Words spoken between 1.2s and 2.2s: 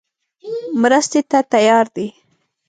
ته تیار دی.